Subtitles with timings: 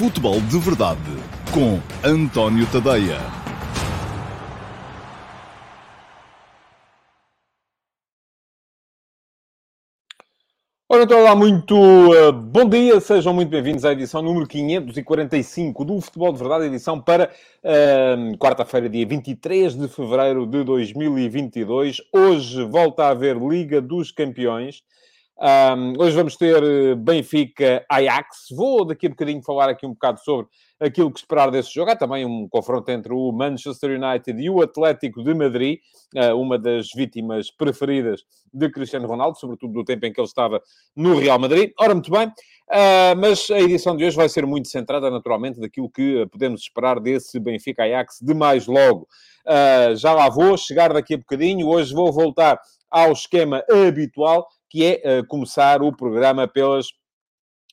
[0.00, 0.98] Futebol de Verdade
[1.52, 3.18] com António Tadeia.
[10.88, 16.00] Ora, então, olá, muito uh, bom dia, sejam muito bem-vindos à edição número 545 do
[16.00, 17.30] Futebol de Verdade, edição para
[17.62, 21.98] uh, quarta-feira, dia 23 de fevereiro de 2022.
[22.10, 24.82] Hoje volta a haver Liga dos Campeões.
[25.42, 28.48] Um, hoje vamos ter eh, Benfica-Ajax.
[28.54, 30.46] Vou daqui a bocadinho falar aqui um bocado sobre
[30.78, 31.90] aquilo que esperar desse jogo.
[31.90, 35.78] Há também um confronto entre o Manchester United e o Atlético de Madrid,
[36.14, 38.20] uh, uma das vítimas preferidas
[38.52, 40.60] de Cristiano Ronaldo, sobretudo do tempo em que ele estava
[40.94, 41.72] no Real Madrid.
[41.80, 45.88] Ora, muito bem, uh, mas a edição de hoje vai ser muito centrada, naturalmente, daquilo
[45.88, 49.08] que podemos esperar desse Benfica-Ajax de mais logo.
[49.46, 51.66] Uh, já lá vou chegar daqui a bocadinho.
[51.66, 56.86] Hoje vou voltar ao esquema habitual que é uh, começar o programa pelas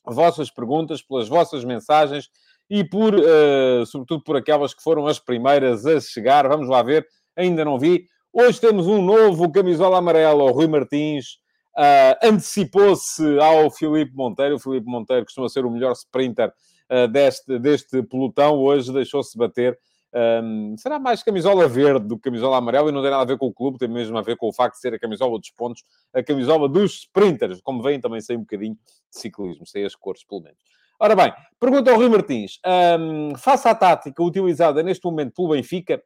[0.03, 2.29] vossas perguntas, pelas vossas mensagens
[2.69, 6.47] e por, uh, sobretudo por aquelas que foram as primeiras a chegar.
[6.47, 8.05] Vamos lá ver, ainda não vi.
[8.33, 11.37] Hoje temos um novo camisola amarelo, o Rui Martins.
[11.77, 14.55] Uh, antecipou-se ao Filipe Monteiro.
[14.55, 16.51] O Filipe Monteiro costuma ser o melhor sprinter
[16.91, 18.57] uh, deste, deste pelotão.
[18.57, 19.77] Hoje deixou-se bater
[20.13, 23.37] um, será mais camisola verde do que camisola amarela e não tem nada a ver
[23.37, 25.51] com o clube, tem mesmo a ver com o facto de ser a camisola dos
[25.51, 25.83] pontos,
[26.13, 27.61] a camisola dos sprinters.
[27.61, 28.79] Como veem, também sei um bocadinho de
[29.19, 30.59] ciclismo, sei as cores, pelo menos.
[30.99, 32.59] Ora bem, pergunta ao Rui Martins:
[32.99, 36.01] um, face à tática utilizada neste momento pelo Benfica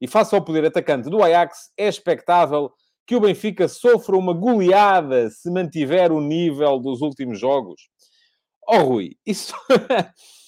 [0.00, 2.72] e face ao poder atacante do Ajax, é expectável
[3.06, 7.88] que o Benfica sofra uma goleada se mantiver o nível dos últimos jogos?
[8.68, 9.54] Oh, Rui, isso.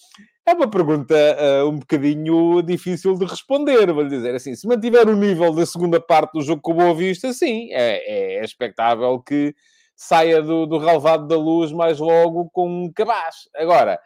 [0.48, 4.54] É uma pergunta uh, um bocadinho difícil de responder, vou-lhe dizer assim.
[4.54, 8.38] Se mantiver o nível da segunda parte do jogo com o Boa Vista, sim, é,
[8.38, 9.54] é expectável que
[9.94, 13.46] saia do, do relevado da luz mais logo com um cabaz.
[13.54, 14.00] Agora,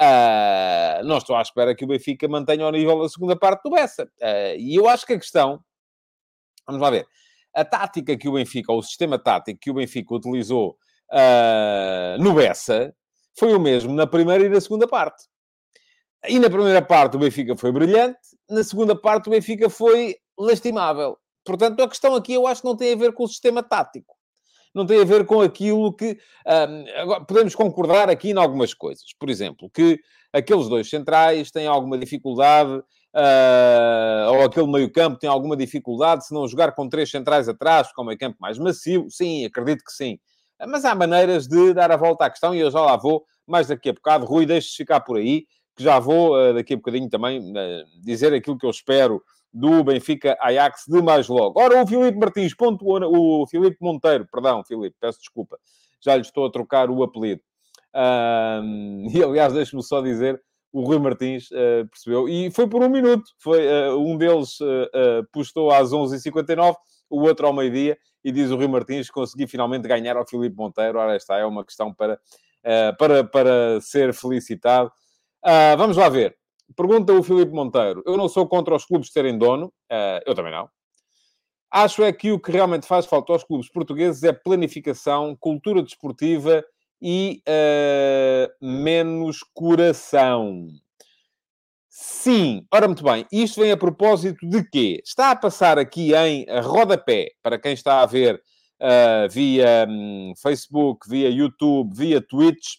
[0.00, 3.70] uh, não estou à espera que o Benfica mantenha o nível da segunda parte do
[3.70, 4.04] Bessa.
[4.04, 5.58] Uh, e eu acho que a questão...
[6.64, 7.08] Vamos lá ver.
[7.52, 10.76] A tática que o Benfica, ou o sistema tático que o Benfica utilizou
[12.20, 12.94] no Bessa,
[13.36, 15.24] foi o mesmo na primeira e na segunda parte.
[16.26, 18.18] E na primeira parte o Benfica foi brilhante,
[18.50, 21.16] na segunda parte o Benfica foi lastimável.
[21.44, 24.16] Portanto, a questão aqui eu acho que não tem a ver com o sistema tático.
[24.74, 26.18] Não tem a ver com aquilo que.
[26.46, 29.06] Um, podemos concordar aqui em algumas coisas.
[29.18, 29.98] Por exemplo, que
[30.32, 36.46] aqueles dois centrais têm alguma dificuldade, uh, ou aquele meio-campo tem alguma dificuldade se não
[36.46, 39.06] jogar com três centrais atrás, com o meio-campo mais macio.
[39.08, 40.18] Sim, acredito que sim.
[40.66, 43.68] Mas há maneiras de dar a volta à questão e eu já lá vou mais
[43.68, 44.26] daqui a bocado.
[44.26, 45.46] Rui, deixe-se ficar por aí
[45.78, 49.22] que já vou uh, daqui a bocadinho também uh, dizer aquilo que eu espero
[49.54, 51.58] do Benfica Ajax de mais logo.
[51.60, 53.00] Ora, o Filipe Martins pontuou,
[53.42, 55.56] o Filipe Monteiro, perdão, Filipe, peço desculpa,
[56.00, 57.40] já lhe estou a trocar o apelido.
[59.14, 60.40] e aliás, deixe-me só dizer,
[60.72, 64.58] o Rui Martins uh, percebeu, e foi por um minuto, foi, um deles
[65.32, 66.74] postou às 11h59,
[67.08, 70.98] o outro ao meio-dia, e diz o Rui Martins, consegui finalmente ganhar ao Filipe Monteiro,
[70.98, 72.20] ora esta é uma questão para,
[72.98, 74.90] para, para ser felicitado.
[75.48, 76.36] Uh, vamos lá ver.
[76.76, 78.02] Pergunta o Filipe Monteiro.
[78.04, 79.68] Eu não sou contra os clubes terem dono.
[79.90, 80.68] Uh, eu também não.
[81.70, 86.62] Acho é que o que realmente faz falta aos clubes portugueses é planificação, cultura desportiva
[87.00, 90.68] e uh, menos coração.
[91.88, 95.00] Sim, ora muito bem, isto vem a propósito de quê?
[95.02, 98.36] Está a passar aqui em rodapé, para quem está a ver
[98.80, 102.76] uh, via um, Facebook, via YouTube, via Twitch,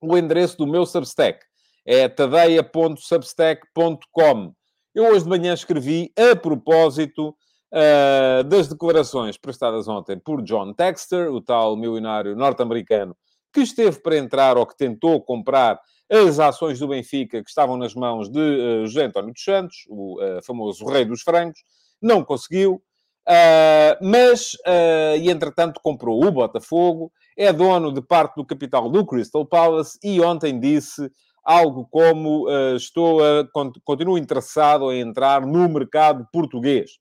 [0.00, 1.40] o endereço do meu Substack.
[1.86, 4.54] É tadeia.substack.com.
[4.94, 11.30] Eu hoje de manhã escrevi a propósito uh, das declarações prestadas ontem por John Texter,
[11.30, 13.14] o tal milionário norte-americano,
[13.52, 15.78] que esteve para entrar ou que tentou comprar
[16.10, 20.18] as ações do Benfica que estavam nas mãos de uh, José António dos Santos, o
[20.22, 21.60] uh, famoso rei dos francos,
[22.00, 22.82] não conseguiu,
[23.28, 29.04] uh, mas, uh, e entretanto, comprou o Botafogo, é dono de parte do capital do
[29.04, 31.10] Crystal Palace e ontem disse
[31.44, 33.46] algo como uh, estou a,
[33.84, 36.92] continuo interessado em entrar no mercado português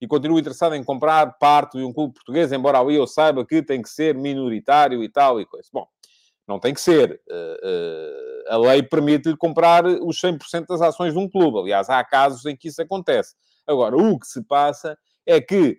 [0.00, 3.80] e continuo interessado em comprar parte de um clube português, embora eu saiba que tem
[3.80, 5.68] que ser minoritário e tal e coisa.
[5.72, 5.86] Bom,
[6.46, 7.20] não tem que ser.
[7.28, 11.58] Uh, uh, a lei permite-lhe comprar os 100% das ações de um clube.
[11.58, 13.34] Aliás, há casos em que isso acontece.
[13.66, 15.78] Agora, o que se passa é que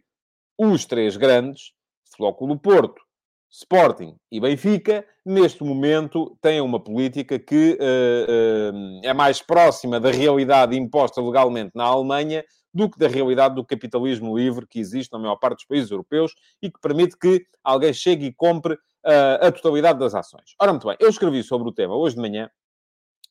[0.58, 1.72] os três grandes,
[2.16, 3.02] Flóculo Porto,
[3.50, 10.12] Sporting e Benfica, neste momento, têm uma política que uh, uh, é mais próxima da
[10.12, 15.20] realidade imposta legalmente na Alemanha do que da realidade do capitalismo livre que existe na
[15.20, 19.52] maior parte dos países europeus e que permite que alguém chegue e compre uh, a
[19.52, 20.54] totalidade das ações.
[20.62, 22.50] Ora, muito bem, eu escrevi sobre o tema hoje de manhã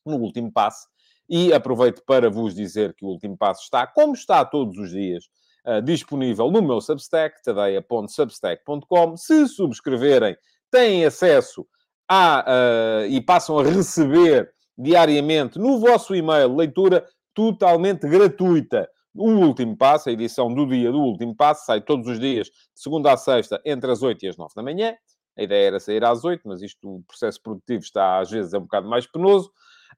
[0.05, 0.87] no último passe.
[1.29, 5.25] E aproveito para vos dizer que o último passo está, como está todos os dias,
[5.67, 9.17] uh, disponível no meu Substack, tadeia.substack.com.
[9.17, 10.37] Se subscreverem,
[10.71, 11.67] têm acesso
[12.09, 18.89] a, uh, e passam a receber diariamente no vosso e-mail leitura totalmente gratuita.
[19.13, 22.53] O último passo, a edição do dia do último passo, sai todos os dias, de
[22.75, 24.95] segunda a sexta, entre as 8 e as 9 da manhã.
[25.35, 28.57] A ideia era sair às 8, mas isto, o processo produtivo está às vezes é
[28.57, 29.51] um bocado mais penoso.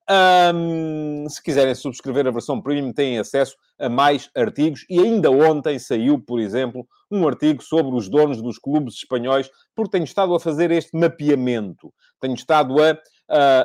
[0.10, 4.86] Um, se quiserem subscrever a versão premium, têm acesso a mais artigos.
[4.90, 9.92] E ainda ontem saiu, por exemplo, um artigo sobre os donos dos clubes espanhóis, porque
[9.92, 11.94] tenho estado a fazer este mapeamento.
[12.20, 12.98] Tenho estado a,
[13.30, 13.62] a,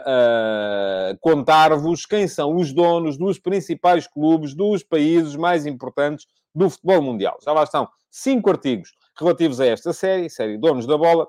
[1.12, 7.02] a contar-vos quem são os donos dos principais clubes dos países mais importantes do futebol
[7.02, 7.38] mundial.
[7.42, 11.26] Já lá estão cinco artigos relativos a esta série, série Donos da Bola,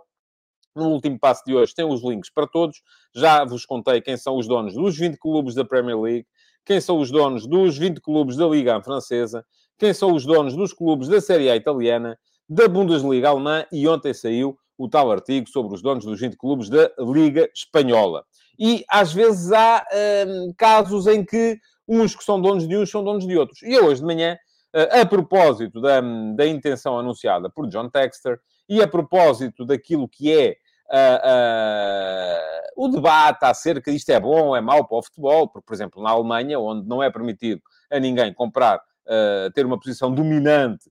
[0.76, 2.82] no último passo de hoje tem os links para todos.
[3.16, 6.28] Já vos contei quem são os donos dos 20 clubes da Premier League,
[6.66, 9.46] quem são os donos dos 20 clubes da Liga Francesa,
[9.78, 12.18] quem são os donos dos clubes da Série A italiana,
[12.48, 16.70] da Bundesliga alemã e ontem saiu o tal artigo sobre os donos dos 20 clubes
[16.70, 18.26] da Liga Espanhola.
[18.60, 19.86] E às vezes há
[20.28, 21.58] hum, casos em que
[21.88, 23.62] uns que são donos de uns são donos de outros.
[23.62, 24.38] E hoje de manhã,
[24.74, 26.02] eh, a propósito da,
[26.36, 30.58] da intenção anunciada por John Texter e a propósito daquilo que é
[30.92, 35.74] uh, o debate acerca de isto é bom é mau para o futebol, porque, por
[35.74, 37.62] exemplo, na Alemanha, onde não é permitido
[37.92, 40.90] a ninguém comprar, uh, ter uma posição dominante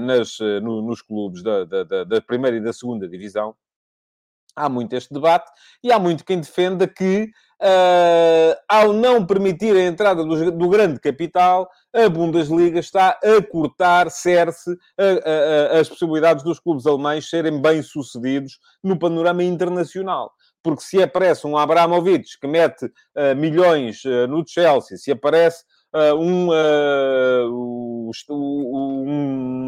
[0.00, 3.54] nas, no, nos clubes da, da, da primeira e da segunda divisão,
[4.56, 5.50] há muito este debate
[5.84, 11.00] e há muito quem defenda que Uh, ao não permitir a entrada do, do, grande
[11.00, 14.76] capital, a Bundesliga está a cortar, cerce
[15.80, 20.30] as possibilidades dos clubes alemães serem bem-sucedidos no panorama internacional.
[20.62, 25.64] Porque se aparece um Abramovich que mete uh, milhões uh, no Chelsea, se aparece
[25.94, 26.50] um,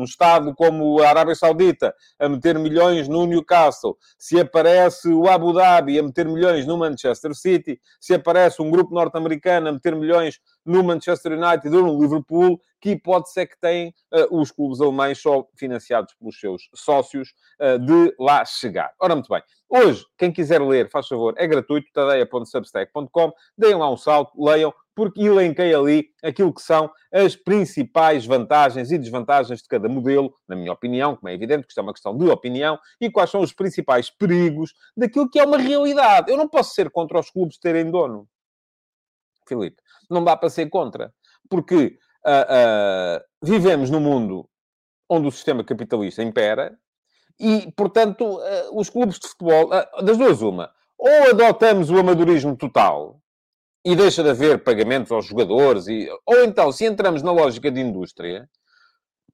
[0.01, 5.53] um Estado como a Arábia Saudita a meter milhões no Newcastle, se aparece o Abu
[5.53, 10.41] Dhabi a meter milhões no Manchester City, se aparece um grupo norte-americano a meter milhões
[10.65, 15.21] no Manchester United ou no Liverpool, que hipótese é que têm uh, os clubes alemães
[15.21, 18.93] só financiados pelos seus sócios uh, de lá chegar.
[19.01, 19.43] Ora, muito bem.
[19.69, 23.33] Hoje, quem quiser ler, faz favor, é gratuito, tadeia.substack.com.
[23.57, 28.99] Deem lá um salto, leiam, porque elenquei ali aquilo que são as principais vantagens e
[28.99, 32.17] desvantagens de cada modelo, na minha opinião, como é evidente que isto é uma questão
[32.17, 36.31] de opinião, e quais são os principais perigos daquilo que é uma realidade.
[36.31, 38.27] Eu não posso ser contra os clubes terem dono.
[39.49, 41.13] Filipe, não dá para ser contra.
[41.49, 44.49] Porque uh, uh, vivemos num mundo
[45.09, 46.79] onde o sistema capitalista impera
[47.41, 49.71] e, portanto, uh, os clubes de futebol,
[50.03, 53.21] das duas uma, ou adotamos o amadorismo total
[53.85, 57.81] e deixa de haver pagamentos aos jogadores, e, ou então, se entramos na lógica de
[57.81, 58.49] indústria,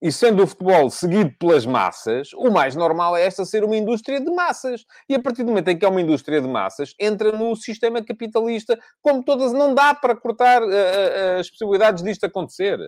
[0.05, 4.21] e sendo o futebol seguido pelas massas, o mais normal é esta ser uma indústria
[4.21, 4.85] de massas.
[5.09, 8.05] E a partir do momento em que é uma indústria de massas, entra no sistema
[8.05, 12.79] capitalista, como todas, não dá para cortar uh, as possibilidades disto acontecer.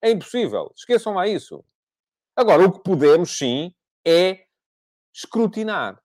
[0.00, 0.70] É impossível.
[0.76, 1.64] Esqueçam lá isso.
[2.36, 3.74] Agora, o que podemos, sim,
[4.06, 4.44] é
[5.12, 6.00] escrutinar.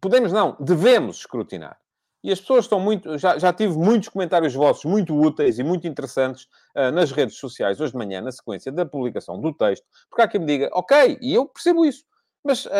[0.00, 1.78] Podemos não, devemos escrutinar.
[2.26, 3.16] E as pessoas estão muito.
[3.18, 7.80] Já, já tive muitos comentários vossos muito úteis e muito interessantes uh, nas redes sociais
[7.80, 11.18] hoje de manhã, na sequência da publicação do texto, porque há quem me diga, ok,
[11.22, 12.04] e eu percebo isso,
[12.42, 12.70] mas uh,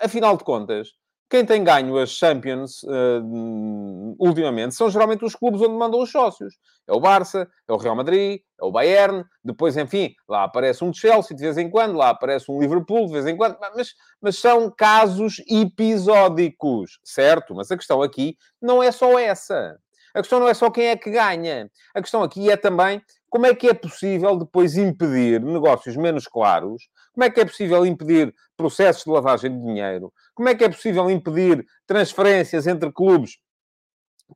[0.00, 0.88] afinal de contas,
[1.28, 6.54] quem tem ganho as Champions uh, ultimamente são geralmente os clubes onde mandam os sócios.
[6.86, 10.92] É o Barça, é o Real Madrid, é o Bayern, depois, enfim, lá aparece um
[10.92, 14.38] Chelsea de vez em quando, lá aparece um Liverpool de vez em quando, mas, mas
[14.38, 17.54] são casos episódicos, certo?
[17.54, 19.78] Mas a questão aqui não é só essa.
[20.14, 21.68] A questão não é só quem é que ganha.
[21.94, 23.02] A questão aqui é também
[23.34, 26.84] como é que é possível depois impedir negócios menos claros?
[27.12, 30.12] Como é que é possível impedir processos de lavagem de dinheiro?
[30.34, 33.38] Como é que é possível impedir transferências entre clubes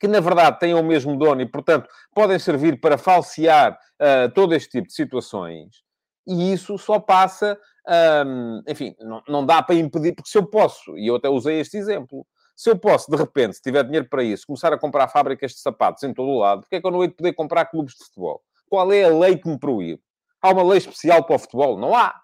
[0.00, 4.54] que, na verdade, têm o mesmo dono e, portanto, podem servir para falsear uh, todo
[4.54, 5.82] este tipo de situações?
[6.26, 7.58] E isso só passa,
[8.26, 11.58] um, enfim, não, não dá para impedir, porque se eu posso, e eu até usei
[11.58, 15.08] este exemplo, se eu posso, de repente, se tiver dinheiro para isso, começar a comprar
[15.08, 17.32] fábricas de sapatos em todo o lado, porque é que eu não hei de poder
[17.32, 18.42] comprar clubes de futebol?
[18.68, 20.02] Qual é a lei que me proíbe?
[20.42, 21.78] Há uma lei especial para o futebol?
[21.78, 22.20] Não há.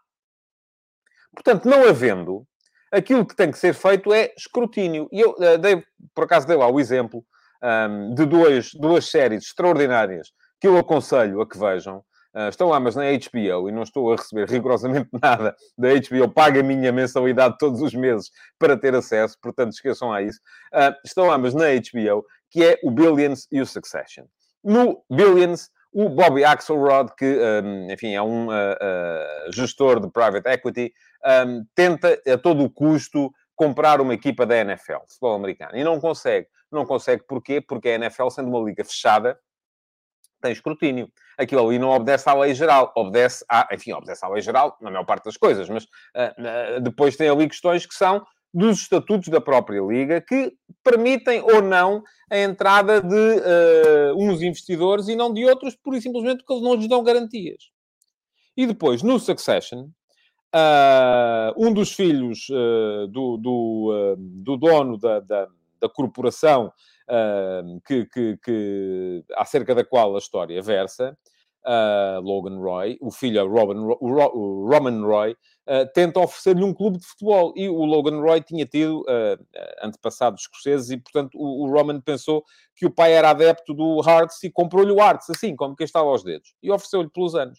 [1.33, 2.47] Portanto, não havendo,
[2.95, 5.09] aquilo que tem que ser feito é escrutínio.
[5.13, 5.83] E eu uh, dei,
[6.15, 7.25] por acaso, dei lá o exemplo
[7.63, 11.99] um, de duas, duas séries extraordinárias que eu aconselho a que vejam.
[12.35, 16.29] Uh, estão lá, mas na HBO, e não estou a receber rigorosamente nada da HBO,
[16.33, 20.41] paga a minha mensalidade todos os meses para ter acesso, portanto esqueçam lá isso.
[20.73, 24.25] Uh, estão lá, mas na HBO, que é o Billions e o Succession.
[24.63, 30.49] No Billions, o Bobby Axelrod, que, um, enfim, é um uh, uh, gestor de private
[30.49, 30.93] equity,
[31.47, 36.49] um, tenta a todo custo comprar uma equipa da NFL, futebol americano, e não consegue.
[36.71, 37.61] Não consegue porquê?
[37.61, 39.39] Porque a NFL, sendo uma liga fechada,
[40.43, 41.09] tem escrutínio.
[41.39, 44.91] Aquilo ali não obedece à lei geral, obedece à, enfim, obedece à lei geral na
[44.91, 49.41] maior parte das coisas, mas uh, depois tem ali questões que são dos estatutos da
[49.41, 50.53] própria Liga, que
[50.85, 56.01] permitem ou não a entrada de uh, uns investidores e não de outros, por e
[56.01, 57.65] simplesmente porque eles não lhes dão garantias.
[58.57, 59.89] E depois, no Succession,
[60.55, 65.49] uh, um dos filhos uh, do, do, do, dono da, da,
[65.81, 66.73] da corporação
[67.87, 71.15] que, que, que, acerca da qual a história versa,
[71.67, 76.99] uh, Logan Roy, o filho é Robin, o Roman Roy, uh, tenta oferecer-lhe um clube
[76.99, 77.53] de futebol.
[77.57, 79.45] E o Logan Roy tinha tido uh,
[79.83, 82.45] antepassados escoceses e, portanto, o, o, Roman pensou
[82.77, 86.09] que o pai era adepto do Hearts e comprou-lhe o Hearts, assim, como quem estava
[86.09, 86.55] aos dedos.
[86.63, 87.59] E ofereceu-lhe pelos anos.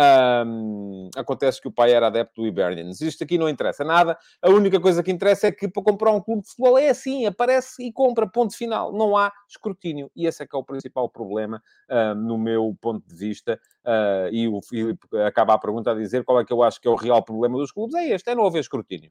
[0.00, 3.00] Um, acontece que o pai era adepto do Hibernians.
[3.00, 4.16] Isto aqui não interessa nada.
[4.40, 7.26] A única coisa que interessa é que para comprar um clube de futebol é assim,
[7.26, 8.92] aparece e compra, ponto final.
[8.92, 10.08] Não há escrutínio.
[10.14, 13.60] E esse é que é o principal problema, uh, no meu ponto de vista.
[13.84, 16.86] Uh, e o Filipe acaba a pergunta a dizer qual é que eu acho que
[16.86, 17.96] é o real problema dos clubes.
[17.96, 19.10] É este, é não haver escrutínio.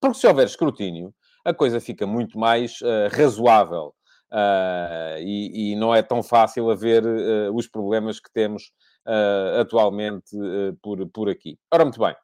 [0.00, 3.94] Porque se houver escrutínio, a coisa fica muito mais uh, razoável.
[5.20, 7.04] E, e, não é tão fácil haver
[7.52, 8.72] os problemas que temos
[9.06, 11.58] uh, atualmente uh, por, por aqui.
[11.70, 12.14] Ora, muito bem.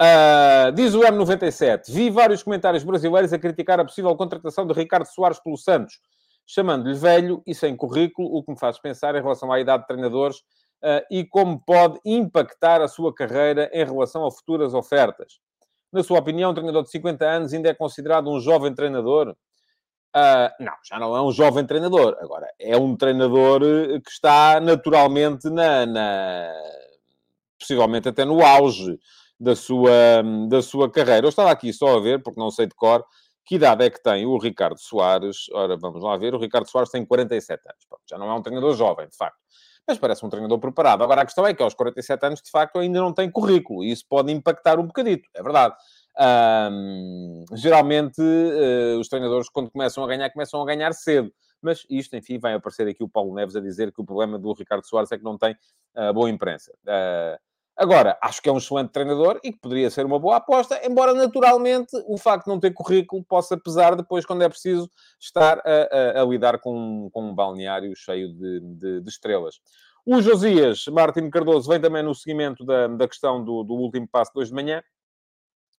[0.00, 5.04] Uh, diz o M97, vi vários comentários brasileiros a criticar a possível contratação de Ricardo
[5.06, 6.00] Soares pelo Santos,
[6.46, 9.88] chamando-lhe velho e sem currículo, o que me faz pensar em relação à idade de
[9.88, 15.38] treinadores uh, e como pode impactar a sua carreira em relação a futuras ofertas.
[15.92, 19.36] Na sua opinião, um treinador de 50 anos ainda é considerado um jovem treinador?
[20.16, 22.16] Uh, não, já não é um jovem treinador.
[22.20, 26.52] Agora, é um treinador eh, que está naturalmente na, na,
[27.58, 28.98] possivelmente até no auge
[29.38, 31.26] da sua, da sua carreira.
[31.26, 33.04] Eu estava aqui só a ver, porque não sei de cor,
[33.44, 35.48] que idade é que tem o Ricardo Soares.
[35.52, 36.34] Ora, vamos lá ver.
[36.34, 38.00] O Ricardo Soares tem 47 anos.
[38.08, 39.38] já não é um treinador jovem, de facto.
[39.88, 41.02] Mas parece um treinador preparado.
[41.02, 43.82] Agora, a questão é que aos 47 anos, de facto, ainda não tem currículo.
[43.82, 45.28] E isso pode impactar um bocadito.
[45.34, 45.74] É verdade.
[46.70, 51.32] Um, geralmente, uh, os treinadores, quando começam a ganhar, começam a ganhar cedo.
[51.62, 54.52] Mas isto, enfim, vai aparecer aqui o Paulo Neves a dizer que o problema do
[54.52, 55.56] Ricardo Soares é que não tem
[55.96, 56.72] uh, boa imprensa.
[56.84, 57.38] Uh,
[57.76, 61.12] agora, acho que é um excelente treinador e que poderia ser uma boa aposta, embora
[61.12, 66.18] naturalmente o facto de não ter currículo possa pesar depois quando é preciso estar a,
[66.18, 69.60] a, a lidar com, com um balneário cheio de, de, de estrelas.
[70.04, 74.32] O Josias Martins Cardoso vem também no seguimento da, da questão do, do último passo
[74.32, 74.82] de hoje de manhã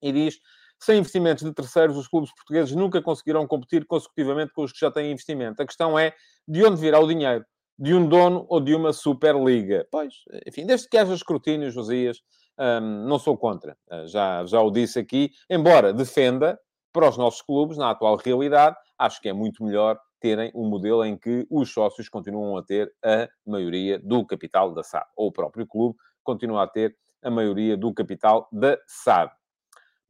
[0.01, 0.39] e diz:
[0.81, 4.89] sem investimentos de terceiros, os clubes portugueses nunca conseguirão competir consecutivamente com os que já
[4.89, 5.61] têm investimento.
[5.61, 6.13] A questão é
[6.47, 7.45] de onde virá o dinheiro?
[7.77, 9.88] De um dono ou de uma Superliga?
[9.91, 10.13] Pois,
[10.45, 12.19] enfim, desde que haja escrutínio, Josias,
[12.59, 13.77] hum, não sou contra.
[13.89, 16.59] Ah, já, já o disse aqui, embora defenda
[16.91, 21.05] para os nossos clubes, na atual realidade, acho que é muito melhor terem um modelo
[21.05, 25.31] em que os sócios continuam a ter a maioria do capital da SAD, ou o
[25.31, 29.31] próprio clube continua a ter a maioria do capital da SAD.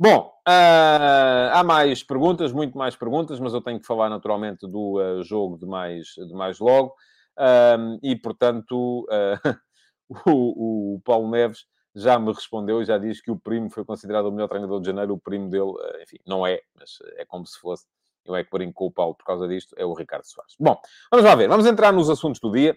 [0.01, 4.99] Bom, uh, há mais perguntas, muito mais perguntas, mas eu tenho que falar naturalmente do
[4.99, 6.95] uh, jogo de mais, de mais logo.
[7.37, 9.07] Uh, e, portanto,
[10.25, 14.25] o, o, Paulo Neves já me respondeu e já diz que o primo foi considerado
[14.25, 15.13] o melhor treinador de janeiro.
[15.13, 17.85] O primo dele, enfim, não é, mas é como se fosse.
[18.25, 20.55] Eu é que brinco com o Paulo por causa disto, é o Ricardo Soares.
[20.59, 20.81] Bom,
[21.11, 22.75] vamos lá ver, vamos entrar nos assuntos do dia.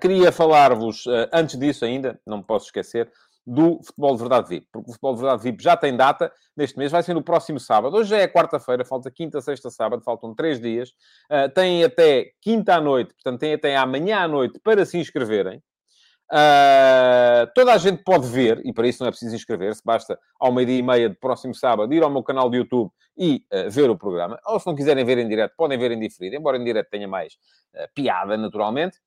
[0.00, 3.12] queria falar-vos, antes disso ainda, não posso esquecer,
[3.46, 6.76] do Futebol de Verdade VIP, porque o Futebol de Verdade VIP já tem data neste
[6.76, 7.96] mês, vai ser no próximo sábado.
[7.96, 10.90] Hoje já é quarta-feira, falta quinta, sexta, sábado, faltam três dias.
[11.30, 15.62] Uh, têm até quinta à noite, portanto, têm até amanhã à noite para se inscreverem.
[16.32, 20.52] Uh, toda a gente pode ver, e para isso não é preciso inscrever-se, basta ao
[20.52, 23.88] meio-dia e meia do próximo sábado ir ao meu canal de YouTube e uh, ver
[23.88, 24.38] o programa.
[24.46, 27.06] Ou se não quiserem ver em direto, podem ver em diferido, embora em direto tenha
[27.06, 27.34] mais
[27.74, 28.98] uh, piada, naturalmente.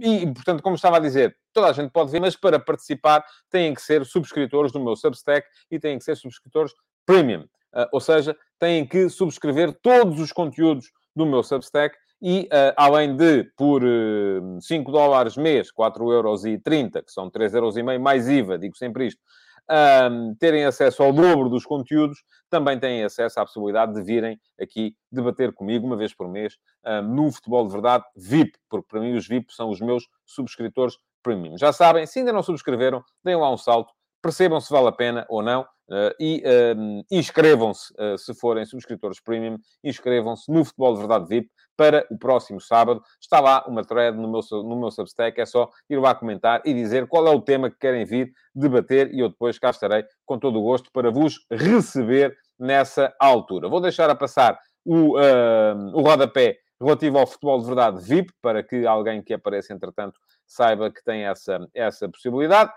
[0.00, 3.72] E, portanto, como estava a dizer, toda a gente pode ver, mas para participar têm
[3.72, 6.72] que ser subscritores do meu Substack e têm que ser subscritores
[7.04, 7.42] premium.
[7.72, 13.16] Uh, ou seja, têm que subscrever todos os conteúdos do meu Substack e, uh, além
[13.16, 18.76] de, por uh, 5 dólares mês, 4,30 euros, que são 3,5 euros mais IVA, digo
[18.76, 19.20] sempre isto,
[19.70, 24.94] um, terem acesso ao dobro dos conteúdos, também têm acesso à possibilidade de virem aqui
[25.10, 26.54] debater comigo uma vez por mês
[26.84, 30.96] um, no Futebol de Verdade VIP, porque para mim os VIP são os meus subscritores
[31.22, 31.58] premium.
[31.58, 33.92] Já sabem, se ainda não subscreveram, deem lá um salto,
[34.26, 39.20] percebam se vale a pena ou não uh, e uh, inscrevam-se, uh, se forem subscritores
[39.20, 43.00] premium, inscrevam-se no Futebol de Verdade VIP para o próximo sábado.
[43.20, 46.74] Está lá uma thread no meu, no meu Substack, é só ir lá comentar e
[46.74, 50.40] dizer qual é o tema que querem vir debater e eu depois cá estarei com
[50.40, 53.68] todo o gosto para vos receber nessa altura.
[53.68, 58.86] Vou deixar a passar o, o rodapé relativo ao futebol de verdade VIP, para que
[58.86, 62.72] alguém que apareça, entretanto, saiba que tem essa, essa possibilidade.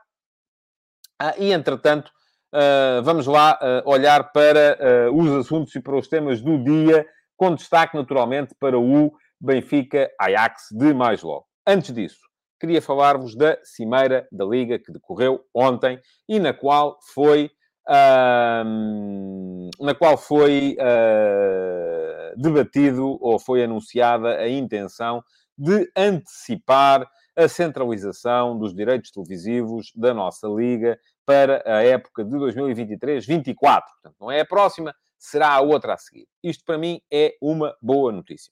[1.21, 2.09] Ah, e, entretanto,
[2.55, 7.05] uh, vamos lá uh, olhar para uh, os assuntos e para os temas do dia,
[7.35, 11.45] com destaque, naturalmente, para o Benfica Ajax de mais logo.
[11.67, 12.21] Antes disso,
[12.57, 17.51] queria falar-vos da Cimeira da Liga que decorreu ontem e na qual foi
[19.79, 20.77] na qual foi
[22.37, 25.23] debatido ou foi anunciada a intenção
[25.57, 33.55] de antecipar a centralização dos direitos televisivos da nossa Liga para a época de 2023-24.
[33.55, 36.27] Portanto, não é a próxima, será a outra a seguir.
[36.43, 38.51] Isto, para mim, é uma boa notícia.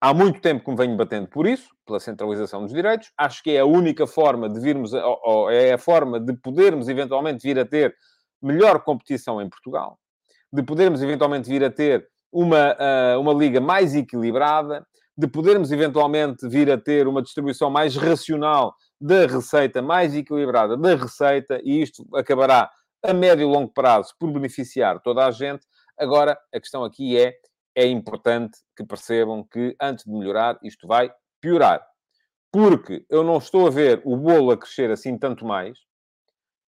[0.00, 3.10] Há muito tempo que me venho batendo por isso, pela centralização dos direitos.
[3.18, 7.42] Acho que é a única forma de virmos, ou, é a forma de podermos eventualmente
[7.42, 7.96] vir a ter
[8.40, 9.98] melhor competição em Portugal,
[10.52, 14.86] de podermos eventualmente vir a ter uma, uh, uma liga mais equilibrada,
[15.16, 20.94] de podermos eventualmente vir a ter uma distribuição mais racional da receita, mais equilibrada da
[20.94, 22.70] receita, e isto acabará
[23.04, 25.66] a médio e longo prazo por beneficiar toda a gente.
[25.98, 27.34] Agora, a questão aqui é,
[27.74, 31.84] é importante que percebam que antes de melhorar, isto vai piorar.
[32.50, 35.78] Porque eu não estou a ver o bolo a crescer assim tanto mais,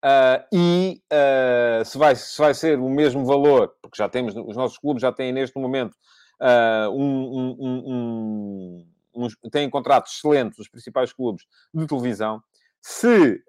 [0.05, 4.57] Uh, e uh, se, vai, se vai ser o mesmo valor, porque já temos, os
[4.57, 5.97] nossos clubes já têm neste momento
[6.41, 12.43] uh, um, um, um, têm contratos excelentes, os principais clubes de televisão.
[12.81, 13.43] Se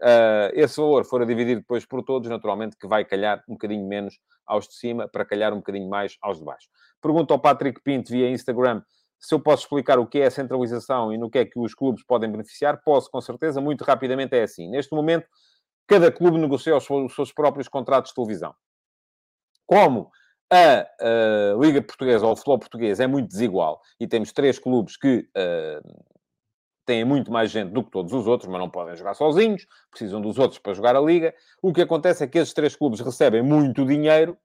[0.54, 4.20] esse valor for a dividir depois por todos, naturalmente que vai calhar um bocadinho menos
[4.46, 6.68] aos de cima, para calhar um bocadinho mais aos de baixo.
[7.00, 8.82] Pergunta ao Patrick Pinto via Instagram
[9.20, 11.76] se eu posso explicar o que é a centralização e no que é que os
[11.76, 12.82] clubes podem beneficiar.
[12.84, 14.70] Posso, com certeza, muito rapidamente é assim.
[14.70, 15.28] Neste momento,
[15.86, 18.56] cada clube negocia os, seus próprios contratos de televisão.
[19.66, 20.10] Como
[20.52, 24.98] a, a, Liga Portuguesa ou o futebol português é muito desigual e temos três clubes
[24.98, 26.06] que uh,
[26.86, 30.20] têm muito mais gente do que todos os outros, mas não podem jogar sozinhos, precisam
[30.20, 31.34] dos outros para jogar a Liga.
[31.62, 34.38] O que acontece é que esses três clubes recebem muito dinheiro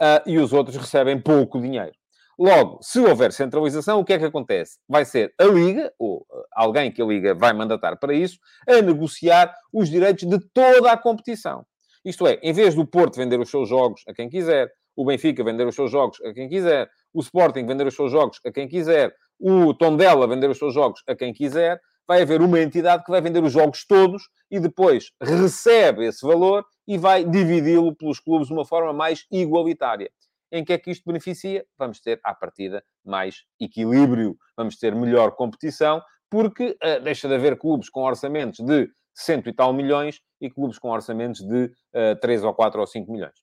[0.00, 1.92] uh, e os outros recebem pouco dinheiro.
[2.38, 4.78] Logo, se houver centralização, o que é que acontece?
[4.88, 8.82] Vai ser a Liga, ou eh, alguém que a Liga vai mandatar para isso, a
[8.82, 11.64] negociar os direitos de toda a competição.
[12.04, 15.42] Isto é, em vez do Porto vender os seus jogos a quem quiser, o Benfica
[15.44, 18.68] vender os seus jogos a quem quiser, o Sporting vender os seus jogos a quem
[18.68, 23.10] quiser, o Tondela vender os seus jogos a quem quiser, vai haver uma entidade que
[23.10, 28.48] vai vender os jogos todos e depois recebe esse valor e vai dividi-lo pelos clubes
[28.48, 30.10] de uma forma mais igualitária.
[30.52, 31.64] Em que é que isto beneficia?
[31.78, 37.58] Vamos ter, à partida, mais equilíbrio, vamos ter melhor competição, porque uh, deixa de haver
[37.58, 42.44] clubes com orçamentos de cento e tal milhões e clubes com orçamentos de uh, 3
[42.44, 43.34] ou 4 ou 5 milhões.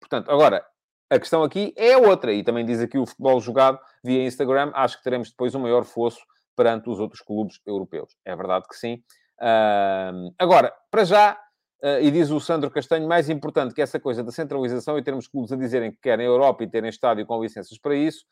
[0.00, 0.64] Portanto, agora,
[1.10, 4.96] a questão aqui é outra, e também diz aqui o futebol jogado via Instagram, acho
[4.98, 6.20] que teremos depois um maior fosso
[6.56, 8.16] perante os outros clubes europeus.
[8.24, 9.02] É verdade que sim.
[9.40, 11.38] Uh, agora, para já,
[11.82, 15.26] Uh, e diz o Sandro Castanho, mais importante que essa coisa da centralização e termos
[15.26, 18.26] clubes a dizerem que querem a Europa e terem estádio com licenças para isso,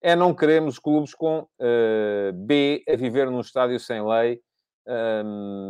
[0.00, 4.40] é não queremos clubes com uh, B a viver num estádio sem lei,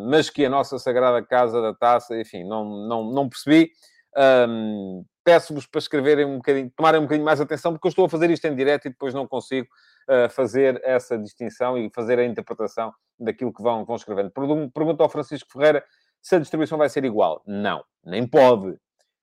[0.09, 3.71] mas que a nossa sagrada casa da taça, enfim, não, não, não percebi.
[4.15, 8.09] Um, Peço-vos para escreverem um bocadinho, tomarem um bocadinho mais atenção, porque eu estou a
[8.09, 9.69] fazer isto em direto e depois não consigo
[10.09, 14.31] uh, fazer essa distinção e fazer a interpretação daquilo que vão, vão escrevendo.
[14.31, 15.85] Pergunto ao Francisco Ferreira
[16.21, 17.43] se a distribuição vai ser igual.
[17.47, 18.77] Não, nem pode.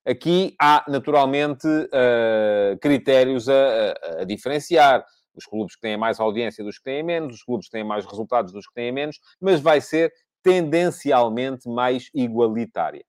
[0.06, 5.04] Aqui há, naturalmente, uh, critérios a, a, a, diferenciar.
[5.32, 8.04] Os clubes que têm mais audiência dos que têm menos, os clubes que têm mais
[8.04, 13.04] resultados dos que têm menos, mas vai ser tendencialmente mais igualitária.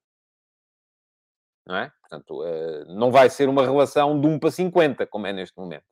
[1.65, 1.91] Não é?
[2.11, 5.85] Portanto, uh, não vai ser uma relação de 1 para 50, como é neste momento.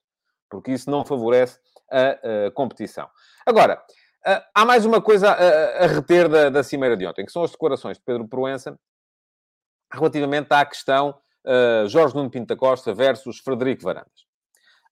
[0.50, 3.08] Porque isso não favorece a, competição.
[3.46, 3.82] Agora,
[4.28, 7.52] Uh, há mais uma coisa a, reter da, da, cimeira de ontem, que são as
[7.52, 8.78] declarações de Pedro Proença
[9.94, 14.28] relativamente à questão uh, Jorge Nuno Pinta Costa versus Frederico Varandas.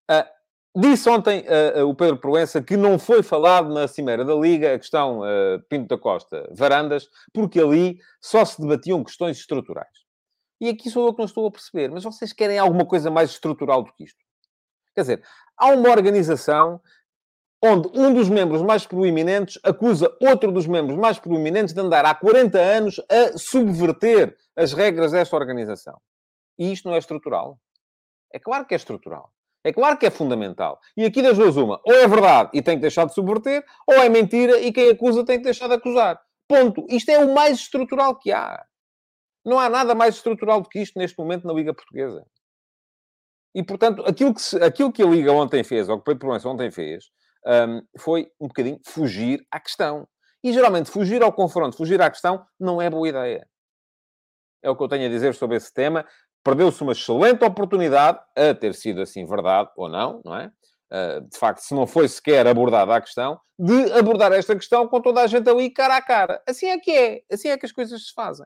[0.09, 1.43] Uh, disse ontem
[1.85, 5.21] o Pedro Proença que não foi falado na cimeira da Liga a questão
[5.67, 10.06] Pinto da Costa Varandas, porque ali só se debatiam questões estruturais.
[10.59, 11.91] E aqui sou eu que não estou a perceber.
[11.91, 14.19] Mas vocês querem alguma coisa mais estrutural do que isto?
[14.95, 15.23] Quer dizer,
[15.57, 16.81] há uma organização
[17.63, 22.13] onde um dos membros mais proeminentes acusa outro dos membros mais proeminentes de andar há
[22.13, 25.99] 40 anos a subverter as regras desta organização.
[26.57, 27.59] E isto não é estrutural.
[28.33, 29.31] É claro que é estrutural.
[29.63, 30.79] É claro que é fundamental.
[30.95, 31.81] E aqui das duas uma.
[31.83, 35.25] Ou é verdade e tem que deixar de subverter, ou é mentira e quem acusa
[35.25, 36.19] tem que deixar de acusar.
[36.47, 36.85] Ponto.
[36.89, 38.65] Isto é o mais estrutural que há.
[39.47, 42.27] Não há nada mais estrutural do que isto neste momento na Liga Portuguesa.
[43.55, 46.27] E, portanto, aquilo que, se, aquilo que a Liga ontem fez, ou que o Pedro
[46.27, 47.05] Proença ontem fez,
[47.45, 50.05] um, foi um bocadinho fugir à questão.
[50.43, 53.47] E, geralmente, fugir ao confronto, fugir à questão, não é boa ideia.
[54.61, 56.05] É o que eu tenho a dizer sobre esse tema.
[56.43, 60.51] Perdeu-se uma excelente oportunidade, a ter sido assim verdade ou não, não é?
[60.91, 65.01] Uh, de facto, se não foi sequer abordada a questão, de abordar esta questão com
[65.01, 66.43] toda a gente ali cara a cara.
[66.45, 67.21] Assim é que é.
[67.31, 68.45] Assim é que as coisas se fazem.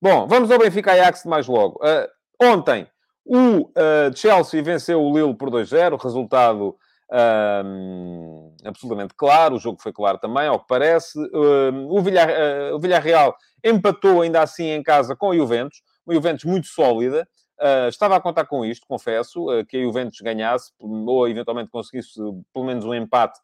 [0.00, 1.80] Bom, vamos ao Benfica Ajax mais logo.
[1.82, 2.06] Uh,
[2.42, 2.86] ontem,
[3.24, 6.76] o uh, Chelsea venceu o Lille por 2-0, resultado
[7.64, 11.18] um, absolutamente claro, o jogo foi claro também, ao que parece.
[11.18, 16.66] O, uh, o Villarreal empatou ainda assim em casa com o Juventus, uma Juventus muito
[16.66, 17.26] sólida.
[17.58, 22.14] Uh, estava a contar com isto, confesso, uh, que a Juventus ganhasse, ou eventualmente conseguisse
[22.52, 23.40] pelo menos um empate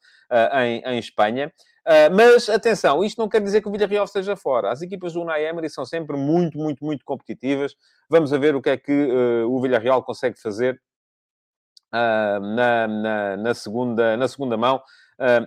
[0.55, 1.53] em, em Espanha.
[2.14, 4.70] Mas, atenção, isto não quer dizer que o Villarreal esteja fora.
[4.70, 7.75] As equipas do Unai Emery são sempre muito, muito, muito competitivas.
[8.09, 9.09] Vamos a ver o que é que
[9.46, 10.81] o Villarreal consegue fazer
[11.92, 14.81] na, na, na, segunda, na segunda mão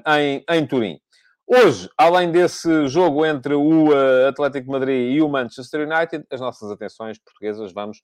[0.06, 0.99] em, em Turim.
[1.47, 3.89] Hoje, além desse jogo entre o
[4.27, 8.01] Atlético de Madrid e o Manchester United, as nossas atenções portuguesas vamos...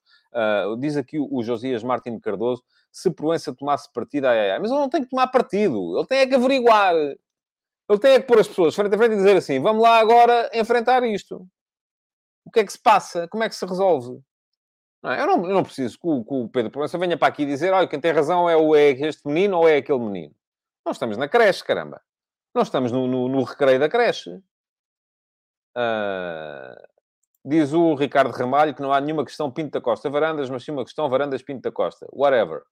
[0.80, 4.90] diz aqui o Josias Martins Cardoso, se Proença tomasse partido, ai, ai, mas ele não
[4.90, 5.98] tem que tomar partido.
[5.98, 6.94] Ele tem é que averiguar
[7.92, 10.00] ele tem é que pôr as pessoas frente a frente e dizer assim: vamos lá
[10.00, 11.46] agora enfrentar isto.
[12.46, 13.28] O que é que se passa?
[13.28, 14.18] Como é que se resolve?
[15.04, 15.22] Não, é?
[15.22, 17.74] eu, não, eu, não, preciso que o, que o Pedro Proença venha para aqui dizer:
[17.74, 20.34] olha, quem tem razão é, o, é este menino ou é aquele menino.
[20.86, 22.02] Nós estamos na creche, caramba.
[22.54, 24.30] Nós estamos no, no, no recreio da creche.
[25.76, 26.76] Uh,
[27.46, 30.72] diz o Ricardo Ramalho que não há nenhuma questão Pinto da Costa Varandas, mas sim
[30.72, 32.08] uma questão Varandas Pinto da Costa.
[32.12, 32.64] Whatever.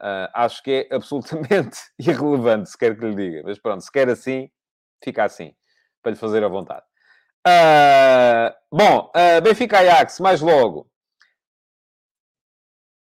[0.00, 3.42] Uh, acho que é absolutamente irrelevante, se quer que lhe diga.
[3.44, 4.50] Mas pronto, se quer assim,
[5.02, 5.54] fica assim,
[6.02, 6.84] para lhe fazer a vontade.
[7.46, 10.90] Uh, bom, uh, Benfica Ajax, mais logo.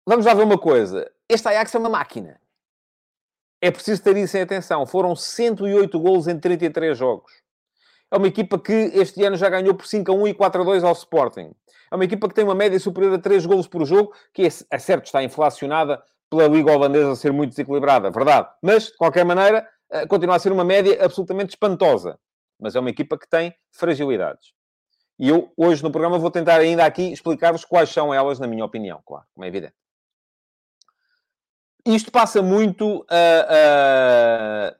[0.07, 1.11] Vamos lá ver uma coisa.
[1.29, 2.41] Este Ajax é uma máquina.
[3.67, 4.87] É preciso ter isso em atenção.
[4.87, 7.33] Foram 108 golos em 33 jogos.
[8.09, 10.65] É uma equipa que este ano já ganhou por 5 a 1 e 4 a
[10.65, 11.51] 2 ao Sporting.
[11.91, 14.79] É uma equipa que tem uma média superior a 3 golos por jogo, que é,
[14.79, 16.01] certo, está inflacionada
[16.31, 18.49] pela Liga Holandesa ser muito desequilibrada, verdade.
[18.63, 22.21] Mas, de qualquer maneira, eh, continua a ser uma média absolutamente espantosa.
[22.61, 24.53] Mas é uma equipa que tem fragilidades.
[25.19, 28.65] E eu, hoje, no programa, vou tentar ainda aqui explicar-vos quais são elas, na minha
[28.65, 29.75] opinião, claro, como é evidente.
[31.87, 34.77] Isto passa muito uh, uh,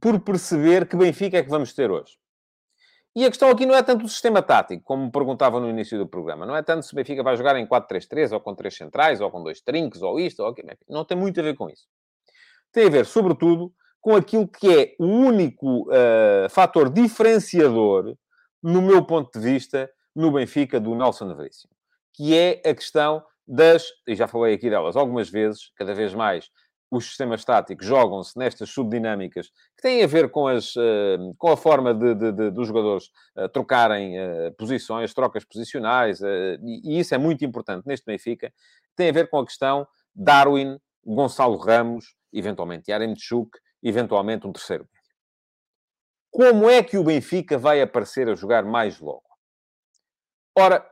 [0.00, 2.16] por perceber que Benfica é que vamos ter hoje.
[3.14, 5.98] E a questão aqui não é tanto o sistema tático, como me perguntavam no início
[5.98, 6.46] do programa.
[6.46, 9.30] Não é tanto se o Benfica vai jogar em 4-3-3, ou com três centrais, ou
[9.30, 10.70] com dois trinques, ou isto, ou aquilo.
[10.88, 11.86] Não tem muito a ver com isso.
[12.72, 18.16] Tem a ver, sobretudo, com aquilo que é o único uh, fator diferenciador,
[18.62, 21.72] no meu ponto de vista, no Benfica do Nelson Veríssimo.
[22.14, 26.50] Que é a questão das, e já falei aqui delas algumas vezes, cada vez mais,
[26.90, 31.56] os sistemas táticos jogam-se nestas subdinâmicas que têm a ver com, as, uh, com a
[31.56, 33.06] forma de, de, de dos jogadores
[33.36, 38.52] uh, trocarem uh, posições, trocas posicionais, e, isso é muito importante neste Benfica.
[38.96, 44.88] Tem a ver com a questão Darwin, Gonçalo Ramos, eventualmente Yaremchuk, eventualmente um terceiro.
[46.30, 49.24] Como é que o Benfica vai aparecer a jogar mais logo?
[50.56, 50.84] Ora,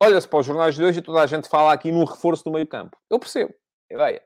[0.00, 2.50] olha-se para os jornais de hoje e toda a gente fala aqui num reforço do
[2.50, 2.96] meio campo.
[3.08, 3.54] Eu percebo,
[3.90, 4.22] ideia.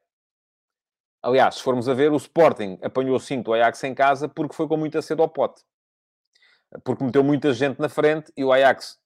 [1.23, 4.69] Aliás, se formos a ver, o Sporting apanhou 5 do Ajax em casa porque foi
[4.69, 5.63] com muita sede ao pote.
[6.85, 8.99] Porque meteu muita gente na frente e o Ajax,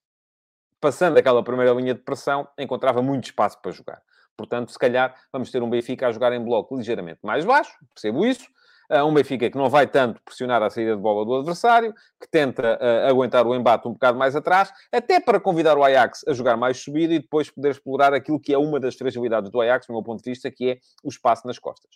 [0.80, 4.02] passando aquela primeira linha de pressão, encontrava muito espaço para jogar.
[4.36, 8.24] Portanto, se calhar, vamos ter um Benfica a jogar em bloco ligeiramente mais baixo, percebo
[8.26, 8.48] isso.
[8.90, 12.78] Um Benfica que não vai tanto pressionar a saída de bola do adversário, que tenta
[12.80, 16.56] uh, aguentar o embate um bocado mais atrás, até para convidar o Ajax a jogar
[16.56, 19.92] mais subida e depois poder explorar aquilo que é uma das fragilidades do Ajax, do
[19.92, 21.90] meu ponto de vista, que é o espaço nas costas.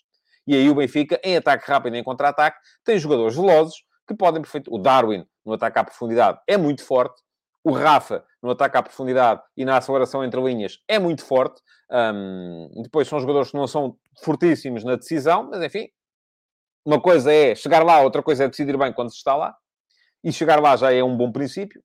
[0.46, 3.76] E aí o Benfica, em ataque rápido e em contra-ataque, tem jogadores velozes
[4.07, 4.78] que podem perfeitamente...
[4.78, 7.22] O Darwin, no ataque à profundidade, é muito forte.
[7.64, 11.62] O Rafa, no ataque à profundidade e na aceleração entre linhas, é muito forte.
[11.90, 15.88] Um, depois são jogadores que não são fortíssimos na decisão, mas enfim,
[16.85, 19.57] uma coisa é chegar lá, outra coisa é decidir bem quando se está lá.
[20.25, 21.83] E chegar lá já é um bom princípio.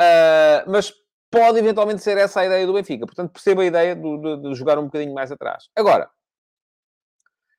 [0.00, 0.92] Uh, mas
[1.30, 3.06] pode eventualmente ser essa a ideia do Benfica.
[3.06, 5.68] Portanto, perceba a ideia de, de, de jogar um bocadinho mais atrás.
[5.76, 6.10] Agora,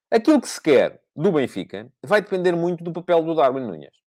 [0.09, 4.01] aquilo que se quer do Benfica vai depender muito do papel do Darwin Nunes.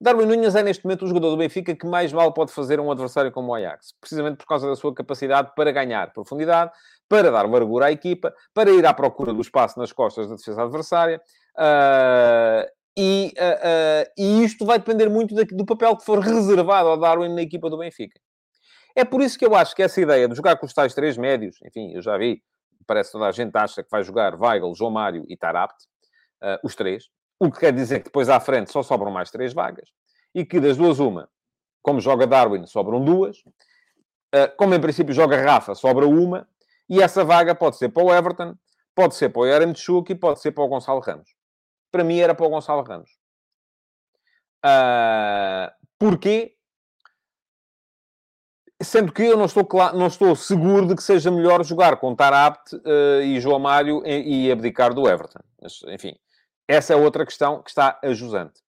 [0.00, 2.90] Darwin Nunes é, neste momento, o jogador do Benfica que mais mal pode fazer um
[2.90, 3.94] adversário como o Ajax.
[4.00, 6.72] Precisamente por causa da sua capacidade para ganhar profundidade,
[7.08, 10.64] para dar largura à equipa, para ir à procura do espaço nas costas da defesa
[10.64, 11.22] adversária.
[11.56, 16.98] Uh, e, uh, uh, e, isto vai depender muito do papel que for reservado ao
[16.98, 18.18] Darwin na equipa do Benfica.
[18.94, 21.16] É por isso que eu acho que essa ideia de jogar com os tais três
[21.16, 22.42] médios, enfim, eu já vi,
[22.86, 25.86] parece que toda a gente acha que vai jogar Weigl, João Mário e Tarapt,
[26.62, 27.04] os três,
[27.40, 29.88] o que quer dizer que depois à frente só sobram mais três vagas.
[30.34, 31.26] E que das duas, uma,
[31.80, 33.38] como joga Darwin, sobram duas.
[34.58, 36.46] Como em princípio joga Rafa, sobra uma.
[36.88, 38.54] E essa vaga pode ser para o Everton,
[38.94, 41.30] pode ser para o Yaremchuk e pode ser para o Gonçalo Ramos.
[41.92, 43.10] Para mim era para o Gonçalo Ramos.
[44.64, 46.56] Uh, porquê?
[48.82, 52.16] Sendo que eu não estou, claro, não estou seguro de que seja melhor jogar com
[52.16, 55.40] Tarabt uh, e João Mário e, e abdicar do Everton.
[55.60, 56.16] Mas, enfim,
[56.66, 58.60] essa é outra questão que está ajusante.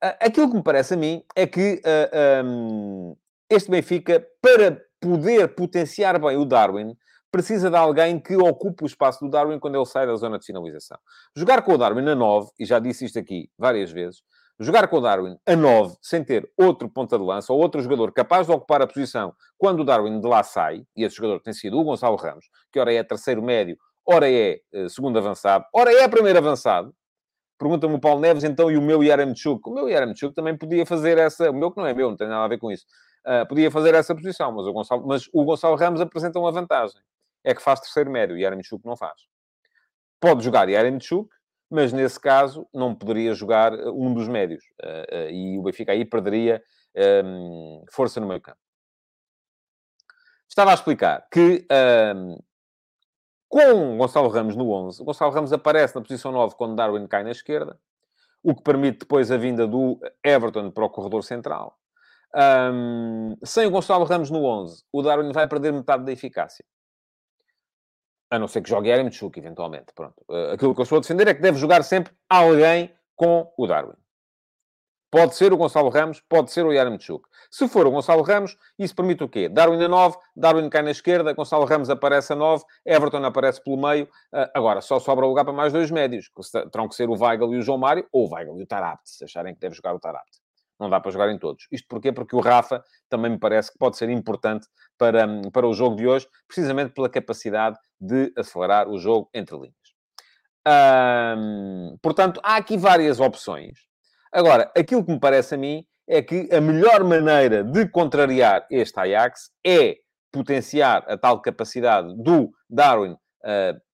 [0.00, 3.16] Aquilo que me parece a mim é que uh, um,
[3.50, 6.96] este Benfica, para poder potenciar bem o Darwin,
[7.30, 10.46] precisa de alguém que ocupe o espaço do Darwin quando ele sai da zona de
[10.46, 10.98] finalização.
[11.36, 14.22] Jogar com o Darwin a 9, e já disse isto aqui várias vezes,
[14.58, 18.12] jogar com o Darwin a 9, sem ter outro ponta de lança ou outro jogador
[18.12, 21.52] capaz de ocupar a posição quando o Darwin de lá sai, e esse jogador tem
[21.52, 25.92] sido o Gonçalo Ramos, que ora é terceiro médio, ora é uh, segundo avançado, ora
[25.92, 26.94] é primeiro avançado,
[27.58, 29.68] Pergunta-me o Paulo Neves, então, e o meu Yaramchuk?
[29.68, 31.50] O meu Yaramchuk também podia fazer essa...
[31.50, 32.86] O meu que não é meu, não tem nada a ver com isso.
[33.26, 36.96] Uh, podia fazer essa posição, mas o, Gonçalo, mas o Gonçalo Ramos apresenta uma vantagem.
[37.48, 39.22] É que faz terceiro médio, e Yaramchuk não faz.
[40.20, 41.30] Pode jogar Yaramchuk,
[41.70, 44.62] mas nesse caso não poderia jogar ah, um dos médios.
[44.82, 46.62] Uh, uh, e o Benfica aí perderia
[47.24, 48.58] um, força no meio campo.
[50.46, 51.66] Estava a explicar que
[52.14, 52.38] um,
[53.48, 55.00] com Gonçalo Ramos no 11.
[55.00, 57.80] O Gonçalo Ramos aparece na posição 9 quando Darwin cai na esquerda,
[58.42, 61.78] o que permite depois a vinda do Everton para o corredor central.
[62.34, 66.62] Um, sem o Gonçalo Ramos no 11, o Darwin vai perder metade da eficácia.
[68.30, 69.92] A não ser que jogue Eremchuk, eventualmente.
[69.94, 70.22] Pronto.
[70.28, 73.66] Uh, aquilo que eu estou a defender é que deve jogar sempre alguém com o
[73.66, 73.96] Darwin.
[75.10, 77.26] Pode ser o Gonçalo Ramos, pode ser o Yaremchuk.
[77.50, 79.48] Se for o Gonçalo Ramos, isso permite o quê?
[79.48, 83.78] Darwin a 9, Darwin cai na esquerda, Gonçalo Ramos aparece a 9, Everton aparece pelo
[83.78, 84.04] meio.
[84.04, 87.54] Uh, agora, só sobra lugar para mais dois médios, que terão que ser o Weigl
[87.54, 89.94] e o João Mário, ou o Weigl e o Tarabt, se acharem que deve jogar
[89.94, 90.28] o Tarabt.
[90.78, 91.66] Não dá para jogar em todos.
[91.72, 92.12] Isto porquê?
[92.12, 94.66] Porque o Rafa também me parece que pode ser importante
[94.98, 99.74] para, para o jogo de hoje, precisamente pela capacidade de acelerar o jogo entre linhas.
[101.38, 103.78] Um, portanto, há aqui várias opções.
[104.32, 108.98] Agora, aquilo que me parece a mim é que a melhor maneira de contrariar este
[108.98, 109.96] Ajax é
[110.30, 113.16] potenciar a tal capacidade do Darwin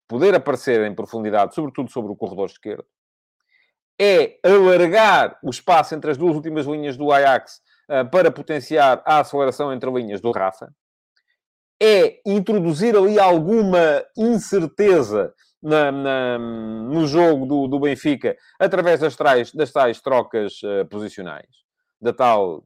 [0.08, 2.86] poder aparecer em profundidade, sobretudo sobre o corredor esquerdo,
[4.00, 9.20] é alargar o espaço entre as duas últimas linhas do Ajax uh, para potenciar a
[9.20, 10.72] aceleração entre linhas do Rafa,
[11.82, 19.52] é introduzir ali alguma incerteza na, na, no jogo do, do, Benfica através das tais,
[19.52, 21.48] das tais trocas uh, posicionais,
[22.00, 22.64] da tal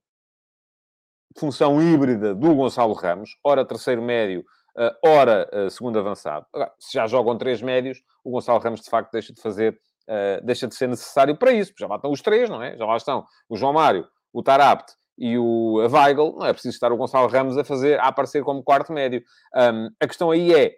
[1.38, 4.44] função híbrida do Gonçalo Ramos, ora terceiro médio,
[4.76, 6.44] uh, ora uh, segundo avançado.
[6.52, 9.80] Agora, se já jogam três médios, o Gonçalo Ramos de facto deixa de fazer,
[10.42, 12.76] deixa de ser necessário para isso, já lá estão os três, não é?
[12.76, 16.92] Já lá estão o João Mário, o Tarapt e o Weigl, não é preciso estar
[16.92, 19.22] o Gonçalo Ramos a fazer, a aparecer como quarto médio.
[19.54, 20.76] Um, a questão aí é,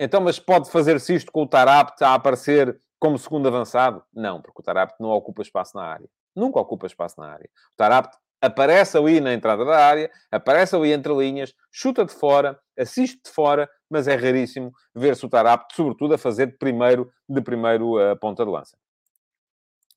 [0.00, 4.02] então, mas pode fazer-se isto com o Tarapt a aparecer como segundo avançado?
[4.12, 6.08] Não, porque o Tarapt não ocupa espaço na área.
[6.34, 7.48] Nunca ocupa espaço na área.
[7.72, 12.58] O Tarapt aparece ali na entrada da área, aparece ali entre linhas, chuta de fora,
[12.78, 17.40] assiste de fora, mas é raríssimo ver-se o Tarapt, sobretudo, a fazer de primeiro, de
[17.40, 18.76] primeiro uh, ponta de lança.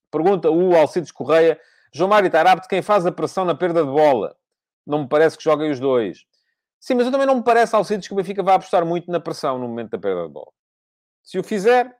[0.09, 1.59] Pergunta o Alcides Correia,
[1.93, 4.35] João Mário Tarapt, quem faz a pressão na perda de bola?
[4.85, 6.25] Não me parece que joguem os dois.
[6.79, 9.19] Sim, mas eu também não me parece, Alcides, que o Benfica vai apostar muito na
[9.19, 10.51] pressão no momento da perda de bola.
[11.21, 11.95] Se o fizer,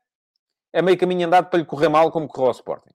[0.74, 2.94] é meio caminho andado para lhe correr mal como correu ao Sporting.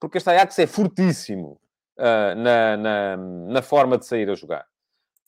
[0.00, 1.60] Porque este Ajax é fortíssimo
[1.98, 4.66] uh, na, na, na, forma de sair a jogar.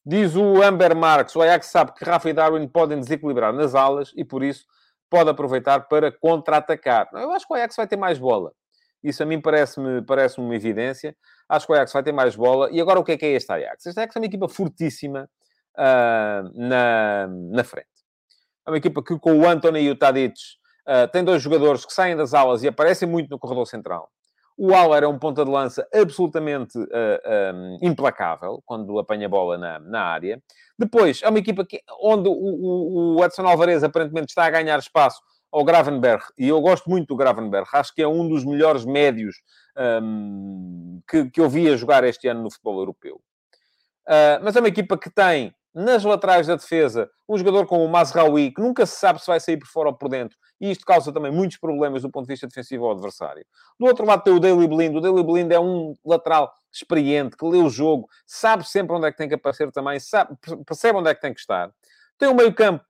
[0.04, 4.12] Diz o Amber Marques, o Ajax sabe que Rafa e Darwin podem desequilibrar nas alas
[4.16, 4.66] e, por isso,
[5.08, 7.08] pode aproveitar para contra-atacar.
[7.12, 8.52] Eu acho que o Ajax vai ter mais bola.
[9.02, 11.16] Isso a mim parece-me parece uma evidência.
[11.48, 12.68] Acho que o Ajax vai ter mais bola.
[12.70, 13.86] E agora o que é que é este Ajax?
[13.86, 15.28] Este Ajax é uma equipa fortíssima
[15.76, 17.88] uh, na, na frente.
[18.66, 20.34] É uma equipa que, com o Anthony e o Tadic,
[20.86, 24.10] uh, tem dois jogadores que saem das aulas e aparecem muito no corredor central.
[24.60, 29.56] O Auer é um ponta de lança absolutamente uh, um, implacável quando apanha a bola
[29.56, 30.42] na, na área.
[30.76, 34.76] Depois, é uma equipa que, onde o, o, o Edson Alvarez aparentemente está a ganhar
[34.80, 38.84] espaço ao Gravenberg, e eu gosto muito do Gravenberg, acho que é um dos melhores
[38.84, 39.36] médios
[40.02, 43.16] um, que, que eu vi a jogar este ano no futebol europeu.
[44.06, 47.88] Uh, mas é uma equipa que tem nas laterais da defesa, um jogador como o
[47.88, 50.84] Mazraoui, que nunca se sabe se vai sair por fora ou por dentro, e isto
[50.84, 53.44] causa também muitos problemas do ponto de vista defensivo ao adversário.
[53.78, 54.96] Do outro lado tem o Daily Blind.
[54.96, 59.12] O Daily Blind é um lateral experiente, que lê o jogo, sabe sempre onde é
[59.12, 61.70] que tem que aparecer também, sabe, percebe onde é que tem que estar.
[62.18, 62.84] Tem um meio campo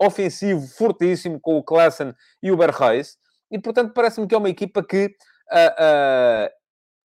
[0.00, 3.18] ofensivo fortíssimo com o Klassen e o Berreis,
[3.50, 6.50] e portanto parece-me que é uma equipa que uh, uh,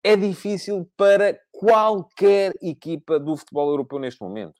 [0.02, 4.54] é difícil para qualquer equipa do futebol europeu neste momento.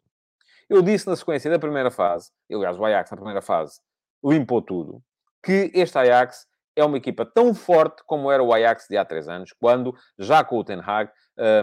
[0.69, 3.81] Eu disse na sequência da primeira fase, aliás, o Ajax na primeira fase
[4.23, 5.01] limpou tudo,
[5.43, 9.29] que este Ajax é uma equipa tão forte como era o Ajax de há três
[9.29, 11.11] anos, quando, já com o Ten Hag,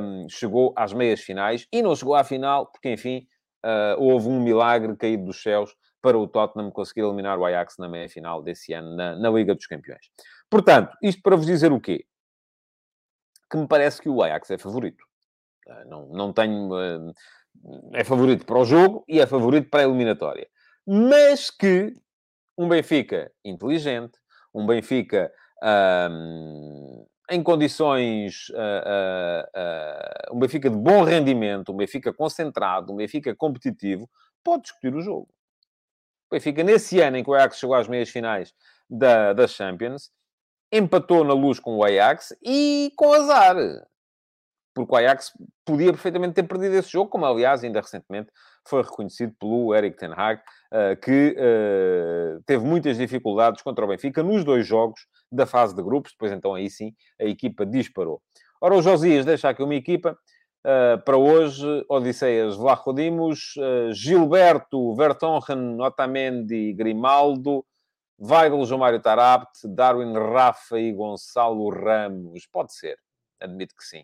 [0.01, 3.27] um, chegou às meias finais e não chegou à final, porque, enfim,
[3.65, 5.75] uh, houve um milagre caído dos céus
[6.05, 9.55] para o Tottenham conseguir eliminar o Ajax na meia final desse ano na, na Liga
[9.55, 10.11] dos Campeões.
[10.47, 12.05] Portanto, isto para vos dizer o quê?
[13.49, 15.03] Que me parece que o Ajax é favorito.
[15.65, 16.69] Uh, não, não tenho.
[16.69, 17.11] Uh,
[17.93, 20.47] é favorito para o jogo e é favorito para a eliminatória.
[20.85, 21.91] Mas que
[22.55, 24.19] um Benfica inteligente,
[24.53, 25.31] um Benfica
[26.11, 32.95] um, em condições, uh, uh, uh, um Benfica de bom rendimento, um Benfica concentrado, um
[32.95, 34.07] Benfica competitivo,
[34.43, 35.27] pode discutir o jogo.
[36.29, 38.53] O Benfica, nesse ano em que o Ajax chegou às meias finais
[38.89, 40.09] da, da Champions,
[40.71, 43.55] empatou na luz com o Ajax e com azar
[44.75, 45.31] porque o Ajax
[45.65, 48.29] podia perfeitamente ter perdido esse jogo, como aliás ainda recentemente
[48.67, 54.21] foi reconhecido pelo Eric Ten Hag, uh, que uh, teve muitas dificuldades contra o Benfica
[54.21, 58.21] nos dois jogos da fase de grupos, depois então aí sim a equipa disparou.
[58.61, 60.17] Ora, o Josias deixa aqui uma equipa
[60.65, 63.53] uh, para hoje, Odisseias Vlachodimos,
[63.91, 67.63] Gilberto, Vertonghen, Otamendi, Grimaldo,
[68.19, 72.47] Weigl, João Mário Tarabt, Darwin Rafa e Gonçalo Ramos.
[72.47, 72.97] Pode ser,
[73.39, 74.01] admito que sim.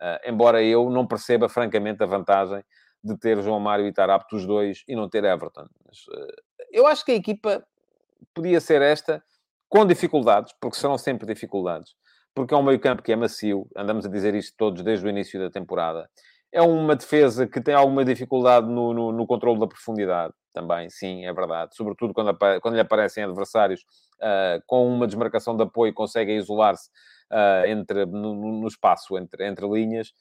[0.00, 2.64] Uh, embora eu não perceba, francamente, a vantagem
[3.02, 5.66] de ter João Mário e Tarapto os dois e não ter Everton.
[5.86, 6.32] Mas, uh,
[6.70, 7.64] eu acho que a equipa
[8.32, 9.22] podia ser esta,
[9.68, 11.94] com dificuldades, porque serão sempre dificuldades,
[12.40, 15.38] porque é um meio-campo que é macio, andamos a dizer isto todos desde o início
[15.38, 16.08] da temporada.
[16.50, 21.26] É uma defesa que tem alguma dificuldade no, no, no controle da profundidade, também, sim,
[21.26, 21.76] é verdade.
[21.76, 23.82] Sobretudo quando, quando lhe aparecem adversários
[24.20, 26.88] uh, com uma desmarcação de apoio, conseguem isolar-se
[27.30, 30.12] uh, entre, no, no, espaço entre, entre linhas.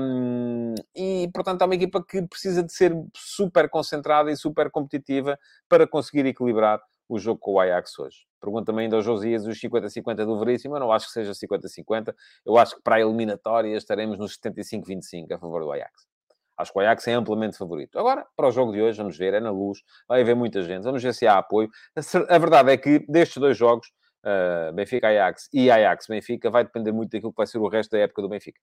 [0.00, 5.38] Um, e, portanto, é uma equipa que precisa de ser super concentrada e super competitiva
[5.68, 8.26] para conseguir equilibrar o jogo com o Ajax hoje.
[8.40, 10.76] Pergunta-me ainda ao Josias os 50-50 do Veríssimo.
[10.76, 12.14] Eu não acho que seja 50-50.
[12.44, 16.06] Eu acho que para a eliminatória estaremos nos 75-25 a favor do Ajax.
[16.56, 17.98] Acho que o Ajax é amplamente favorito.
[17.98, 20.84] Agora, para o jogo de hoje, vamos ver, é na luz, vai haver muita gente,
[20.84, 21.68] vamos ver se há apoio.
[22.28, 23.88] A verdade é que destes dois jogos,
[24.24, 28.22] uh, Benfica-Ajax e Ajax-Benfica, vai depender muito daquilo que vai ser o resto da época
[28.22, 28.60] do Benfica.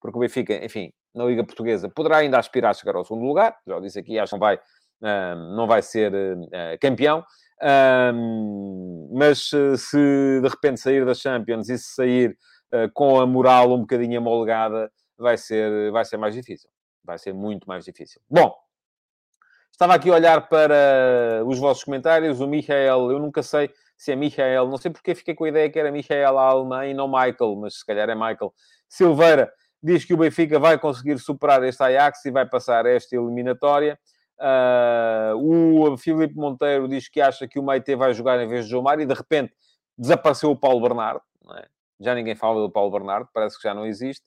[0.00, 3.56] Porque o Benfica, enfim, na Liga Portuguesa, poderá ainda aspirar a chegar ao segundo lugar,
[3.66, 7.24] já disse aqui, acho que não vai, uh, não vai ser uh, campeão,
[9.10, 12.38] mas se de repente sair da Champions e se sair
[12.94, 16.70] com a moral um bocadinho amolgada, vai ser, vai ser mais difícil.
[17.04, 18.20] Vai ser muito mais difícil.
[18.28, 18.54] Bom,
[19.70, 22.40] estava aqui a olhar para os vossos comentários.
[22.40, 25.68] O Michael, eu nunca sei se é Michael, não sei porque fiquei com a ideia
[25.68, 28.54] que era Michael alemã e não Michael, mas se calhar é Michael.
[28.88, 33.98] Silveira diz que o Benfica vai conseguir superar este Ajax e vai passar esta eliminatória.
[34.40, 35.36] Uh,
[35.92, 39.02] o Filipe Monteiro diz que acha que o Meite vai jogar em vez de Mário
[39.02, 39.52] e de repente
[39.98, 41.20] desapareceu o Paulo Bernardo.
[41.56, 41.68] É?
[42.00, 44.24] Já ninguém fala do Paulo Bernardo, parece que já não existe.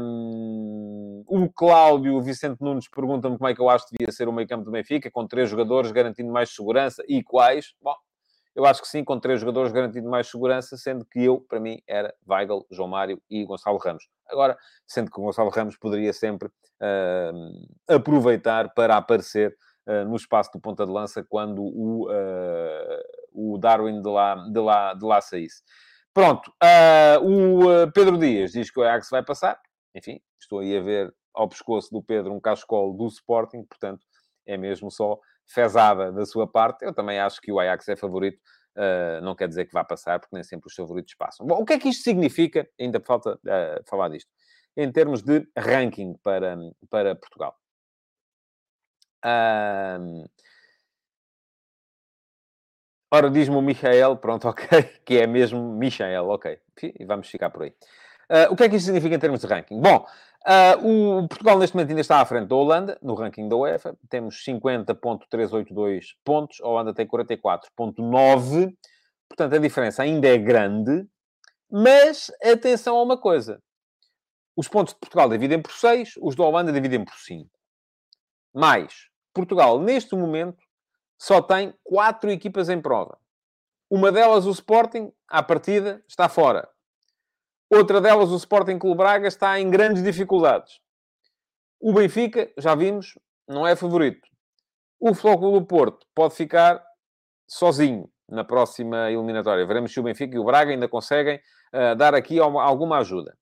[0.00, 4.32] Um, o Cláudio Vicente Nunes pergunta-me como é que eu acho que devia ser o
[4.32, 7.74] meio campo do Benfica, com três jogadores garantindo mais segurança e quais.
[7.82, 7.94] Bom,
[8.54, 11.80] eu acho que sim, com três jogadores garantindo mais segurança, sendo que eu, para mim,
[11.86, 14.08] era Weigl, João Mário e Gonçalo Ramos.
[14.28, 20.50] Agora, sendo que o Gonçalo Ramos poderia sempre uh, aproveitar para aparecer uh, no espaço
[20.52, 25.20] do ponta de lança quando o, uh, o Darwin de lá, de, lá, de lá
[25.20, 25.62] saísse.
[26.12, 26.52] Pronto,
[27.22, 29.58] o Pedro Dias diz que o Ajax vai passar.
[29.94, 34.04] Enfim, estou aí a ver ao pescoço do Pedro um cascolo do Sporting, portanto,
[34.44, 36.84] é mesmo só fezada da sua parte.
[36.84, 38.38] Eu também acho que o Ajax é favorito.
[38.76, 41.46] Uh, não quer dizer que vá passar, porque nem sempre os favoritos passam.
[41.46, 42.66] Bom, o que é que isto significa?
[42.80, 44.30] Ainda falta uh, falar disto.
[44.76, 46.56] Em termos de ranking para,
[46.88, 47.54] para Portugal.
[49.24, 50.26] Uh,
[53.14, 54.66] Ora, diz-me o Michael, pronto, ok,
[55.04, 56.58] que é mesmo Michael, ok.
[56.98, 57.74] E vamos ficar por aí.
[58.32, 59.78] Uh, o que é que isto significa em termos de ranking?
[59.78, 60.06] Bom,
[60.46, 63.94] uh, o Portugal neste momento ainda está à frente da Holanda, no ranking da UEFA.
[64.08, 68.74] Temos 50.382 pontos, a Holanda tem 44.9.
[69.28, 71.06] Portanto, a diferença ainda é grande.
[71.70, 73.62] Mas, atenção a uma coisa.
[74.56, 77.50] Os pontos de Portugal dividem por 6, os da Holanda dividem por 5.
[78.54, 80.62] Mais, Portugal, neste momento,
[81.18, 83.18] só tem quatro equipas em prova.
[83.90, 86.71] Uma delas, o Sporting, à partida, está fora.
[87.74, 90.78] Outra delas, o Sporting Clube Braga, está em grandes dificuldades.
[91.80, 93.18] O Benfica, já vimos,
[93.48, 94.20] não é favorito.
[95.00, 96.84] O Futebol do Porto pode ficar
[97.48, 99.66] sozinho na próxima eliminatória.
[99.66, 101.40] Veremos se o Benfica e o Braga ainda conseguem
[101.72, 103.34] uh, dar aqui alguma ajuda.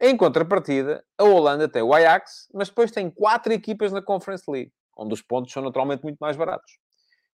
[0.00, 4.72] Em contrapartida, a Holanda tem o Ajax, mas depois tem quatro equipas na Conference League,
[4.96, 6.78] onde os pontos são naturalmente muito mais baratos.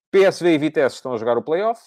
[0.10, 1.80] PSV e Vitesse estão a jogar o playoff.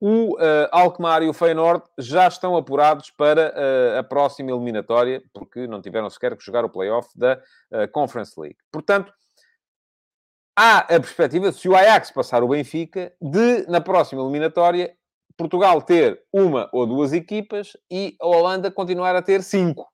[0.00, 5.66] O uh, Alkmaar e o Feyenoord já estão apurados para uh, a próxima eliminatória, porque
[5.66, 7.40] não tiveram sequer que jogar o playoff da
[7.72, 8.58] uh, Conference League.
[8.70, 9.12] Portanto,
[10.56, 14.94] há a perspectiva, se o Ajax passar o Benfica, de, na próxima eliminatória,
[15.36, 19.88] Portugal ter uma ou duas equipas e a Holanda continuar a ter cinco.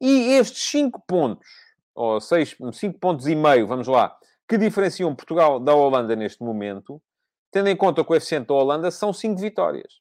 [0.00, 1.48] E estes cinco pontos,
[1.94, 4.16] ou seis, cinco pontos e meio, vamos lá,
[4.48, 7.00] que diferenciam Portugal da Holanda neste momento,
[7.52, 10.00] tendo em conta o coeficiente da Holanda, são cinco vitórias.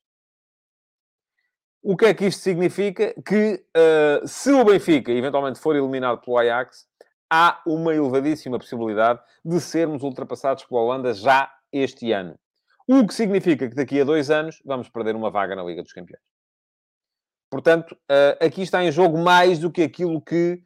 [1.83, 3.13] O que é que isto significa?
[3.23, 6.87] Que uh, se o Benfica eventualmente for eliminado pelo Ajax,
[7.29, 12.37] há uma elevadíssima possibilidade de sermos ultrapassados pela Holanda já este ano.
[12.87, 15.93] O que significa que daqui a dois anos vamos perder uma vaga na Liga dos
[15.93, 16.21] Campeões.
[17.49, 20.63] Portanto, uh, aqui está em jogo mais do que aquilo que,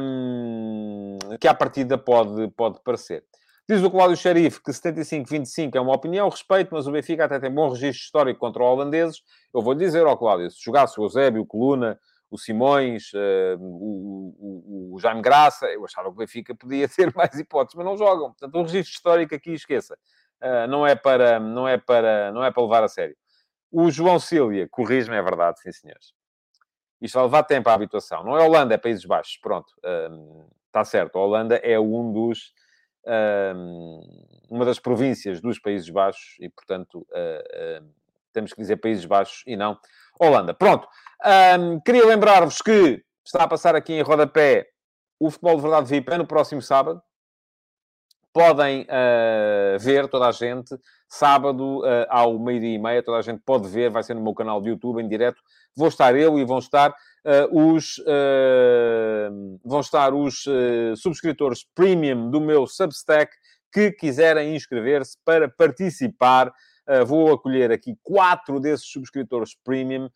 [0.00, 3.24] um, que à partida pode, pode parecer.
[3.72, 7.50] Diz o Cláudio Xerife que 75-25 é uma opinião, respeito, mas o Benfica até tem
[7.50, 9.22] bom registro histórico contra holandeses.
[9.54, 11.98] Eu vou dizer, ó Cláudio, se jogasse o Eusébio, o Coluna,
[12.30, 17.10] o Simões, uh, o, o, o, Jaime Graça, eu achava que o Benfica podia ter
[17.16, 18.32] mais hipóteses, mas não jogam.
[18.32, 19.96] Portanto, o registro histórico aqui, esqueça.
[20.42, 23.16] Uh, não, é para, não, é para, não é para levar a sério.
[23.70, 26.12] O João Cília, corrige-me, é verdade, sim senhores.
[27.00, 28.22] Isto vai levar tempo à habituação.
[28.22, 29.38] Não é Holanda, é Países Baixos.
[29.38, 31.16] Pronto, uh, está certo.
[31.16, 32.52] A Holanda é um dos
[34.48, 37.92] uma das províncias dos Países Baixos e, portanto, uh,
[38.32, 39.78] temos que dizer Países Baixos e não
[40.18, 40.54] Holanda.
[40.54, 40.86] Pronto.
[41.84, 44.66] Queria lembrar-vos que está a passar aqui em rodapé
[45.22, 47.00] o Futebol de Verdade VIP é no próximo sábado.
[48.32, 50.74] Podem uh, ver toda a gente.
[51.14, 53.90] Sábado, uh, ao meio-dia e meia, toda a gente pode ver.
[53.90, 55.42] Vai ser no meu canal de YouTube, em direto.
[55.76, 62.30] Vou estar eu e vão estar uh, os, uh, vão estar os uh, subscritores premium
[62.30, 63.30] do meu Substack
[63.70, 66.50] que quiserem inscrever-se para participar.
[67.06, 70.10] vou acolher aqui quatro desses subscritores premium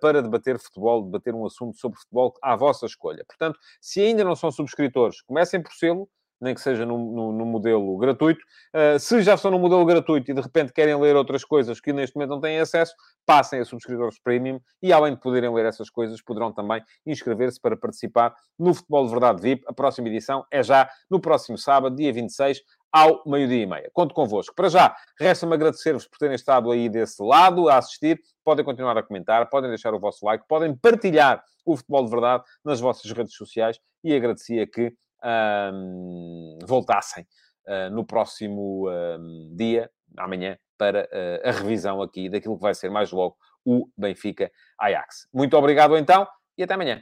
[0.00, 3.24] para debater futebol, debater um assunto sobre futebol à vossa escolha.
[3.26, 6.08] Portanto, se ainda não são subscritores, comecem por sê-lo
[6.42, 8.40] nem que seja no, no, no modelo gratuito.
[8.74, 11.92] Uh, se já estão no modelo gratuito e de repente querem ler outras coisas que
[11.92, 12.92] neste momento não têm acesso,
[13.24, 17.76] passem a subscritores premium e, além de poderem ler essas coisas, poderão também inscrever-se para
[17.76, 19.64] participar no Futebol de Verdade VIP.
[19.68, 23.90] A próxima edição é já no próximo sábado, dia 26, ao meio-dia e meia.
[23.92, 24.54] Conto convosco.
[24.54, 28.20] Para já, resta-me agradecer-vos por terem estado aí desse lado a assistir.
[28.44, 32.42] Podem continuar a comentar, podem deixar o vosso like, podem partilhar o futebol de verdade
[32.64, 34.92] nas vossas redes sociais e agradecia que
[35.24, 37.24] um, voltassem
[37.66, 42.90] uh, no próximo um, dia, amanhã, para uh, a revisão aqui daquilo que vai ser
[42.90, 44.50] mais logo o Benfica
[44.80, 45.28] Ajax.
[45.32, 46.26] Muito obrigado então
[46.58, 47.00] e até amanhã.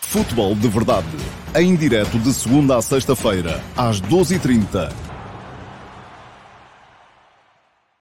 [0.00, 1.06] Futebol de Verdade,
[1.56, 5.13] em direto de segunda a sexta-feira, às 12h30